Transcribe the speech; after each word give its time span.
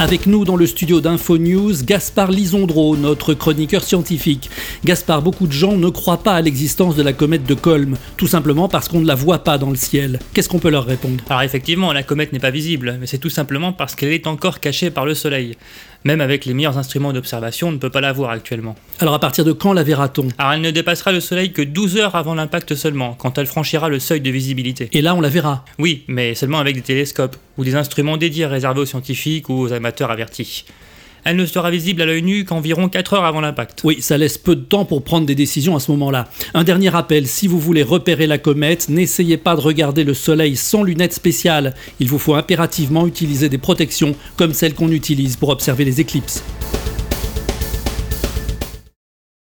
Avec 0.00 0.24
nous 0.24 0.46
dans 0.46 0.56
le 0.56 0.66
studio 0.66 1.02
d'Info 1.02 1.36
News, 1.36 1.84
Gaspard 1.84 2.30
Lisondro, 2.30 2.96
notre 2.96 3.34
chroniqueur 3.34 3.84
scientifique. 3.84 4.48
Gaspard, 4.82 5.20
beaucoup 5.20 5.46
de 5.46 5.52
gens 5.52 5.76
ne 5.76 5.90
croient 5.90 6.22
pas 6.22 6.32
à 6.32 6.40
l'existence 6.40 6.96
de 6.96 7.02
la 7.02 7.12
comète 7.12 7.44
de 7.44 7.52
Colm, 7.52 7.98
tout 8.16 8.26
simplement 8.26 8.66
parce 8.66 8.88
qu'on 8.88 9.00
ne 9.00 9.06
la 9.06 9.14
voit 9.14 9.44
pas 9.44 9.58
dans 9.58 9.68
le 9.68 9.76
ciel. 9.76 10.18
Qu'est-ce 10.32 10.48
qu'on 10.48 10.58
peut 10.58 10.70
leur 10.70 10.86
répondre? 10.86 11.22
Alors 11.28 11.42
effectivement, 11.42 11.92
la 11.92 12.02
comète 12.02 12.32
n'est 12.32 12.38
pas 12.38 12.50
visible, 12.50 12.96
mais 12.98 13.06
c'est 13.06 13.18
tout 13.18 13.28
simplement 13.28 13.74
parce 13.74 13.94
qu'elle 13.94 14.14
est 14.14 14.26
encore 14.26 14.60
cachée 14.60 14.90
par 14.90 15.04
le 15.04 15.12
Soleil. 15.12 15.58
Même 16.04 16.22
avec 16.22 16.46
les 16.46 16.54
meilleurs 16.54 16.78
instruments 16.78 17.12
d'observation, 17.12 17.68
on 17.68 17.72
ne 17.72 17.76
peut 17.76 17.90
pas 17.90 18.00
la 18.00 18.12
voir 18.12 18.30
actuellement. 18.30 18.74
Alors 19.00 19.14
à 19.14 19.20
partir 19.20 19.44
de 19.44 19.52
quand 19.52 19.74
la 19.74 19.82
verra-t-on? 19.82 20.28
Alors 20.38 20.52
elle 20.52 20.62
ne 20.62 20.70
dépassera 20.70 21.12
le 21.12 21.20
Soleil 21.20 21.52
que 21.52 21.60
12 21.60 21.98
heures 21.98 22.14
avant 22.14 22.34
l'impact 22.34 22.74
seulement, 22.74 23.14
quand 23.14 23.36
elle 23.36 23.46
franchira 23.46 23.90
le 23.90 23.98
seuil 23.98 24.20
de 24.20 24.30
visibilité. 24.30 24.88
Et 24.92 25.02
là 25.02 25.14
on 25.14 25.20
la 25.20 25.28
verra? 25.28 25.64
Oui, 25.78 26.04
mais 26.08 26.34
seulement 26.34 26.58
avec 26.58 26.74
des 26.74 26.82
télescopes, 26.82 27.36
ou 27.58 27.64
des 27.64 27.74
instruments 27.74 28.16
dédiés 28.16 28.46
réservés 28.46 28.80
aux 28.80 28.86
scientifiques 28.86 29.50
ou 29.50 29.60
aux 29.60 29.72
amateurs 29.72 30.10
avertis. 30.10 30.64
Elle 31.24 31.36
ne 31.36 31.46
sera 31.46 31.70
visible 31.70 32.02
à 32.02 32.06
l'œil 32.06 32.22
nu 32.22 32.44
qu'environ 32.44 32.88
4 32.88 33.14
heures 33.14 33.24
avant 33.24 33.40
l'impact. 33.40 33.80
Oui, 33.84 33.98
ça 34.00 34.18
laisse 34.18 34.38
peu 34.38 34.56
de 34.56 34.62
temps 34.62 34.84
pour 34.84 35.02
prendre 35.02 35.26
des 35.26 35.34
décisions 35.34 35.76
à 35.76 35.80
ce 35.80 35.90
moment-là. 35.92 36.28
Un 36.54 36.64
dernier 36.64 36.88
rappel, 36.88 37.26
si 37.26 37.46
vous 37.46 37.58
voulez 37.58 37.82
repérer 37.82 38.26
la 38.26 38.38
comète, 38.38 38.88
n'essayez 38.88 39.36
pas 39.36 39.56
de 39.56 39.60
regarder 39.60 40.04
le 40.04 40.14
Soleil 40.14 40.56
sans 40.56 40.82
lunettes 40.82 41.14
spéciales. 41.14 41.74
Il 41.98 42.08
vous 42.08 42.18
faut 42.18 42.34
impérativement 42.34 43.06
utiliser 43.06 43.48
des 43.48 43.58
protections 43.58 44.14
comme 44.36 44.54
celles 44.54 44.74
qu'on 44.74 44.90
utilise 44.90 45.36
pour 45.36 45.50
observer 45.50 45.84
les 45.84 46.00
éclipses. 46.00 46.42